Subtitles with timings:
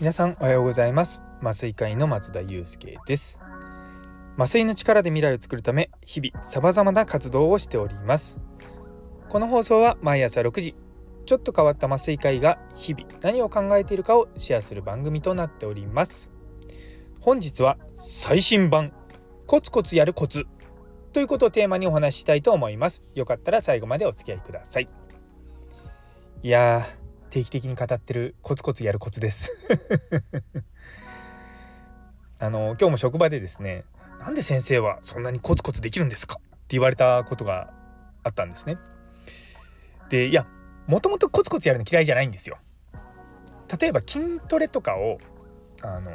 [0.00, 1.22] 皆さんおはようございます。
[1.40, 3.40] 麻酔科医の松田祐介です。
[4.36, 8.40] 麻酔の力で未来を作るため日々様々な活動をしております。
[9.28, 10.74] この放送は毎朝6時
[11.26, 16.32] ちょっと変わった麻酔科医が日々何を考えているかをシェアする番組となっております。
[17.20, 18.92] 本日は最新版
[19.46, 20.48] コツコツやるコツ。
[21.14, 23.04] ということをテーマにお話ししたいと思います。
[23.14, 24.88] よかったら最後までお付き合いください。
[26.42, 26.84] いや
[27.30, 29.52] 定期的に語ってるコツコツやるコツです。
[32.40, 33.84] あの今日も職場でですね
[34.18, 36.34] なんで先生はそんなにコツコツできるんですか？
[36.34, 37.72] って言われたことが
[38.24, 38.76] あったんですね。
[40.08, 40.48] でいや
[40.88, 42.58] もともとコツコツやるの嫌いじゃないんですよ。
[43.80, 45.18] 例えば筋トレとかを
[45.80, 46.10] あの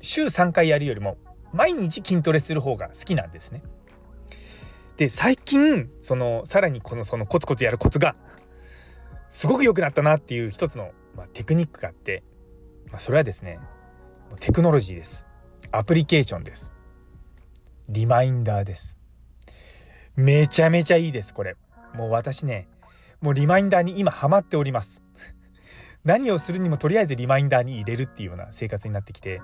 [0.00, 1.18] 週3回やるよりも
[1.52, 3.62] 毎日筋トレする方が好きなんですね。
[4.96, 8.14] で最近そのさらにこのそのコツコツやるコツが
[9.28, 12.22] すごく良くなったなっていう一つの、まあ、テクニックがあって、
[12.90, 13.58] まあ、それはですね
[14.40, 15.26] テクノロジーです。
[15.70, 16.72] アプリケーションです。
[17.88, 18.98] リマインダーです。
[20.14, 21.56] めちゃめちゃいいですこれ。
[21.94, 22.68] もう私ね
[23.20, 25.02] もうリマインダーに今ハマっております。
[26.04, 29.40] 何をするにもとりあえずリマインダーに入れるっていうような生活になってきて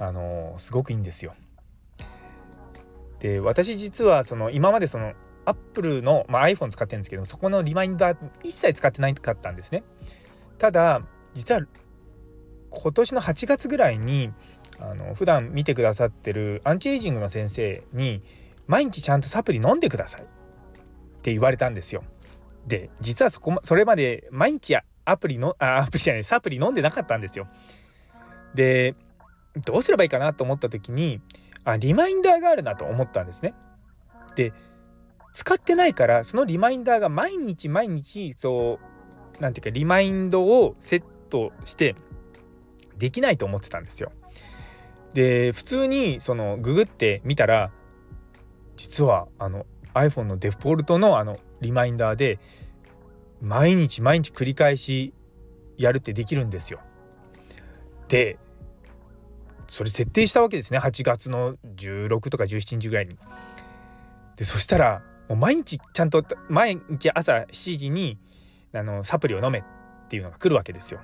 [0.00, 1.34] あの、すごくいいんですよ。
[3.20, 5.12] で私実はその今までその
[5.44, 9.84] アップルの、まあ、iPhone 使ってるんですけどそこのリマインダー一切使ってなかったんですね。
[10.58, 11.02] ただ
[11.34, 11.62] 実は
[12.70, 14.32] 今年の8月ぐらいに
[14.78, 18.22] あの普段見てくださってるアンチエイジングの先生に
[18.66, 20.22] 毎日ちゃんとサプリ飲んでください。
[20.22, 20.24] っ
[21.22, 22.02] て言われたんですよ。
[22.66, 27.48] で実はそこそれまで毎日アプリのあアプリじゃないサプリ飲んでなかったんですよ。
[28.54, 28.94] で
[29.56, 31.20] どうすればいいかなと思った時に
[31.64, 33.54] あリマインダーがあるなと思ったんですね
[34.36, 34.52] で
[35.32, 38.78] 使ってないからそのリマインダーが毎日毎日そ
[39.38, 41.94] う何ていうかリマインドをセットして
[42.98, 44.12] できないと思ってたんですよ。
[45.14, 47.72] で普通にそのググってみたら
[48.76, 52.38] 実はあの iPhone のデフォルトのあのリマインダーで
[53.40, 55.14] 毎日毎日繰り返し
[55.78, 56.80] やるってできるんですよ。
[58.08, 58.38] で
[59.70, 63.16] それ設定したわけですね8月の16とか17日ぐらいに。
[64.36, 68.18] でそしたらもう毎日ちゃんと毎日朝7時に
[68.74, 69.62] あのサプリを飲めっ
[70.08, 71.00] ていうのが来るわけですよ。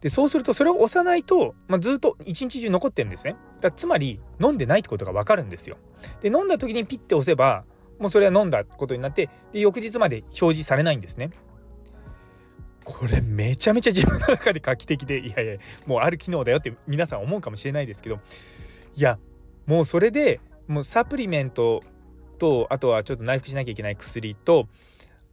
[0.00, 3.34] でそうするとそれを押さないと、まあ、ずっと一日中残ってるんですね。
[3.60, 5.78] だつまり飲んでないってことが分かるんですよ。
[6.20, 7.64] で飲んだ時にピッて押せば
[7.98, 11.30] もうそれは飲んだことになってで翌日まで表示されないんですね。
[12.84, 15.56] これめちゃめちゃ自分の中で画期的でいやいや
[15.86, 18.20] もうある機能だよって皆さん思うかもしれないですけど
[18.96, 19.18] いや
[19.66, 21.82] もうそれでもうサプリメント
[22.38, 24.68] とあとはちょっと内服しなきゃいけない薬と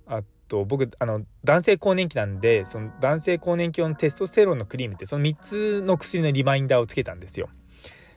[0.08, 7.50] あと僕あの男性更年期なんでその男性更年期用のテストステロンのクリームってその3つの薬のリマインダーをつけたんですよ。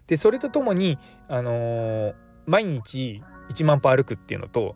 [0.07, 2.15] でそれとともに、あのー、
[2.47, 4.75] 毎日1万歩歩くっていうのと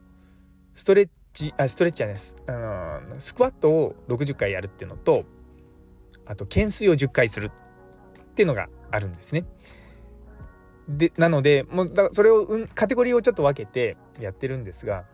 [0.75, 5.25] ストレッチあストレッチじゃないです、あのー、スクワットを60回やるっていうのと
[6.27, 7.51] あと懸垂を10回する
[8.33, 9.45] っていうのがあるんですね。
[10.89, 15.05] でなのでもうだそれを、うん、カテゴリーをちょっと分けてやってるんですが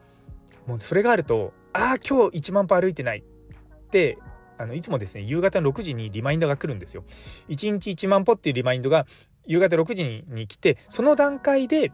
[0.66, 4.18] もうそれがあるとああ今日1万歩歩いてないって
[4.56, 7.04] あのいつもですね夕方の6時にリマインダーが来るんですよ。
[7.48, 9.06] 1日1万歩っていうリマインドが
[9.46, 11.92] 夕方6時にに来てその段階で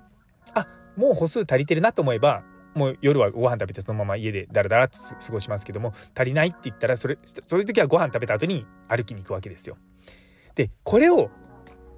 [0.55, 2.43] あもう歩数足りてるなと思えば
[2.75, 9.77] もう夜はご飯食べてそのまま家でダラダラと過ごしますけども足りないって言ったらそれそういう時はご飯食べた後に歩きに行くわけですよ。
[10.55, 11.31] でこれを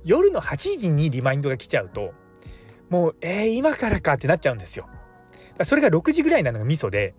[0.05, 2.13] 夜の8時にリマインドが来ちゃうと
[2.89, 4.89] もうえー、今からかってなっちゃうんですよ。
[5.63, 7.15] それが6時ぐらいなのがミソで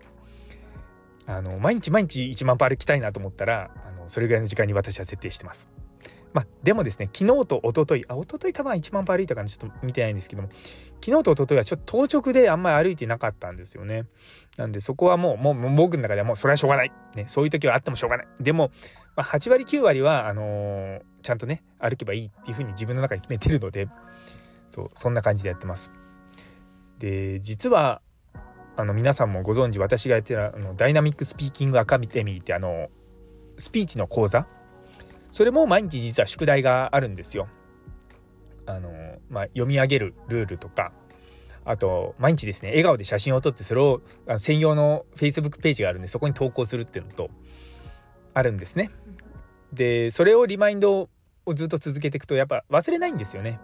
[1.26, 5.68] あの毎日毎日1万歩歩きたいなと思ったらあのそれぐらいの時間に私は設定してます。
[6.32, 10.48] まあ、でもですね昨日と一昨日あ一昨日多分1万歩歩いたかなちょっと見てないんですけども
[11.04, 14.04] 昨日と一昨日はちょっと当直であんまり歩いてなかったんですよね。
[14.56, 18.70] なんでそこはもうもう僕の中ではもうそれはしょうがない、ね、そういう時はあってもしょうがないでも、
[19.14, 23.88] まあ、8割9割はあのー、ちゃんとね歩けばいいっていうふうに自分の中で決めてるので
[24.68, 25.90] そうそんな感じでやってます。
[26.98, 28.02] で実は
[28.76, 32.88] あの皆さんもご存知私がやってるあのダイナミックスピーキングアカデミーってあの
[33.58, 34.46] スピーチの講座
[35.30, 37.48] それも毎日実は宿題があるんですよ。
[38.66, 38.90] あの
[39.30, 40.92] まあ、読み上げるルールとか
[41.64, 44.02] あと毎日ですね笑顔で写真を撮ってそれを
[44.36, 47.30] 専用の Facebook ページがあるんでそこに投稿するっていうのと
[48.34, 48.90] あるんですね。
[49.72, 51.08] でそれをリマインド
[51.46, 53.58] をずっと続けていくとやっぱ忘れないんですよね。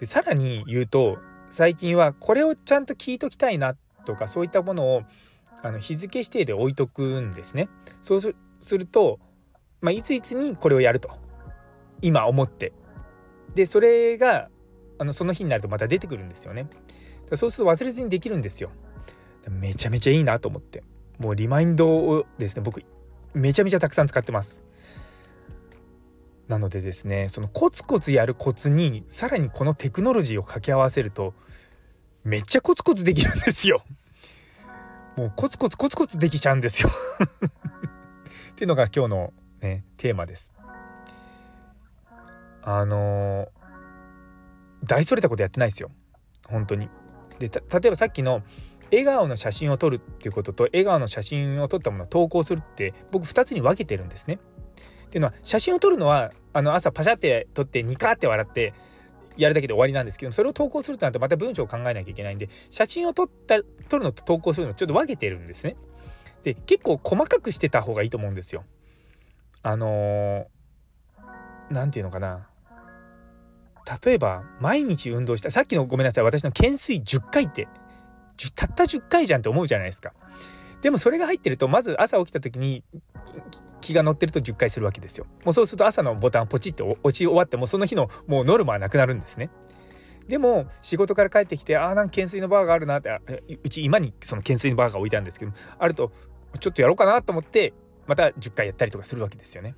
[0.00, 1.18] でさらに言うと
[1.48, 5.02] 最近はこれをちゃんと聞いときたいなとかそういったものを
[5.62, 7.68] あの日付指定で置いとくんですね。
[8.00, 8.34] そうす
[8.78, 9.18] ると、
[9.80, 11.10] まあ、いついつにこれをやると
[12.02, 12.72] 今思って
[13.54, 14.48] でそれが
[14.98, 16.68] あのその日になるとまた出てくるんですよね。
[17.34, 18.70] そうすると忘れずにできるんですよ。
[19.48, 20.82] めちゃめちゃいいなと思って
[21.18, 22.82] もうリマインドをですね僕
[23.32, 24.62] めちゃめちゃたくさん使ってます。
[26.48, 31.32] なのでですねそのコツコツやるコツにさらにこのテクノロジーを掛け合わせると
[32.24, 33.82] めっちゃコツコツできるんですよ。
[35.16, 36.90] もうコツコツコツコツできちゃうんですよ
[38.52, 40.52] っていうのが今日のねテーマです。
[42.62, 43.48] あの、
[44.84, 45.90] 大それたことやってないですよ
[46.48, 46.88] 本当に。
[47.38, 48.42] で例えばさっきの
[48.90, 54.38] 笑顔の写真を撮るっていうことと笑顔の写真を撮ったものを投稿するって僕2つに分けてるんですね。
[55.06, 58.74] っていうのは写真を撮るのはあの朝パシャって撮ってニカって笑って
[59.36, 65.76] やるだけで終わりなんですけどそれを投稿するとなるとまた文章を考えなきゃいけないんで写真を撮った撮るのと投稿するのちょっと分けてるんですね。
[66.42, 68.64] で結構細かくしてた方がいいと思うんですよ。
[69.62, 70.46] あの
[71.70, 72.46] 何、て言うのかな
[74.04, 77.68] 例えば毎日運動したさっきのごめんなさい私の懸垂10回って
[78.54, 80.14] たった10回じゃんって思うじゃないですか。
[80.80, 82.82] でもそれが入ってるとまず朝起きた時に
[83.82, 85.26] 気が乗ってると10回するわけですよ。
[85.44, 89.50] もうそうすると朝のボタンポチって押し終わってもその日のもうノルマはなくなるんですね。
[90.26, 93.10] でも仕事から帰ってきてああなんか懸垂のバーがあるなって
[93.62, 96.12] うち今にその懸垂のバーが置いたんですけどあると
[96.60, 97.74] ちょっとやろうかなと思って
[98.10, 99.76] また10回やったりとかするわけですよね。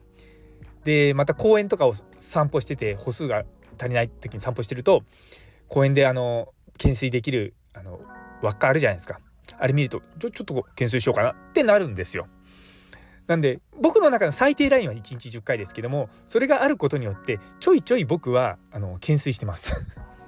[0.84, 3.44] でまた公園とかを散歩してて歩数が
[3.78, 5.02] 足りない時に散歩してると
[5.68, 8.00] 公園であの懸垂できるあの
[8.40, 9.20] 輪っかあるじゃないですか。
[9.58, 12.26] あれ見るとちょちょっと懸垂しようかなってなるんですよ。
[13.26, 19.74] なんで僕の中の最低ラインは1日10回ですけどもそれがあることによってちょいちょい僕はあの懸垂してます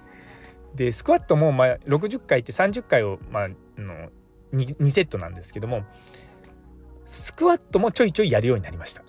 [0.76, 3.48] でスクワットもまあ60回って30回をまあ
[3.80, 4.10] の
[4.52, 5.84] 2, 2セットなんですけども
[7.04, 9.02] スクワットもちょいちょいやるようになりました。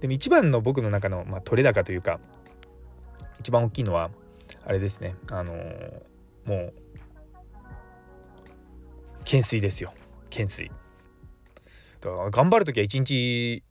[0.00, 2.20] でも一番の僕の中の、まあ、取れ高というか
[3.40, 4.10] 一番大きいのは
[4.64, 5.16] あれですね。
[5.30, 5.58] あのー、
[6.44, 6.72] もう
[9.20, 9.92] 懸垂ですよ。
[10.24, 10.70] 懸垂。
[12.00, 13.62] だから頑張る時は1日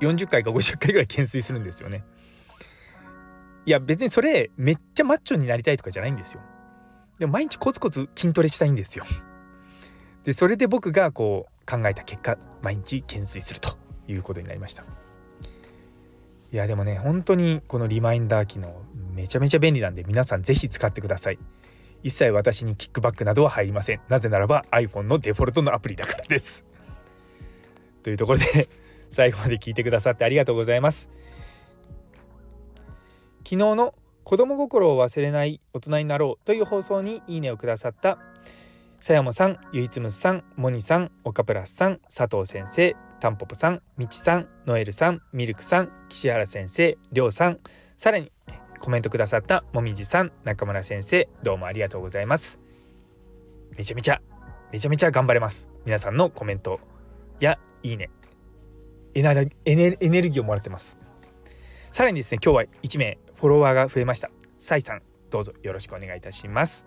[0.00, 2.04] 40回か50回ぐらい懸垂するんですよね。
[3.66, 6.40] いや別にそれめっちゃマッチョになりたいとかじゃないんですよ。
[7.18, 9.04] でも毎日コツコツ筋トレしたいんですよ。
[10.24, 13.76] でそれで僕がこう考えた結果毎日懸垂すると
[14.08, 14.84] いうことになりました。
[16.52, 18.80] いやでもね本当にこのリマインダー機能
[19.12, 21.38] めちゃめちゃ便利なんで皆さん是非使ってください。
[22.02, 24.00] 一切私にキックバックなどは入りません。
[24.08, 26.64] なぜならば iPhone のデフォルトのアプリだからです。
[28.02, 28.68] というところで
[29.10, 31.08] 最後まで聞いてくださってありがとうございます。
[33.38, 38.18] 昨日の子供心を忘れない大人になろうという放送にいいねをくださった
[39.04, 47.58] さやもさん、ゆいつむさん、もにさん、岡プラスさん、佐藤先生、たんぽぽさん、みちさん、ノエルさん、ミルクさん、岸原先生、りょうさん、
[47.98, 48.32] さらに
[48.80, 52.62] コメントくださったもみじさん中村先生どうもありがとうございます。
[53.76, 54.22] めちゃめちゃ
[54.72, 55.68] めちゃめちゃ頑張れます。
[55.84, 56.80] 皆さんのコメント。
[57.40, 58.08] やいいね。
[59.14, 59.50] エネル
[60.00, 60.98] エネルギーをもらってます。
[61.92, 64.30] さらにですね今日は1名フォロワーが増えました。
[64.58, 66.86] サイさんどうぞよろしくお願いいたします。